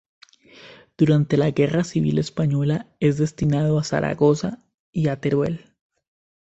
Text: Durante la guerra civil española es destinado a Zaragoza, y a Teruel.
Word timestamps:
Durante 0.97 1.37
la 1.37 1.51
guerra 1.51 1.83
civil 1.83 2.17
española 2.17 2.87
es 2.99 3.19
destinado 3.19 3.77
a 3.77 3.83
Zaragoza, 3.83 4.57
y 4.91 5.09
a 5.09 5.21
Teruel. 5.21 5.75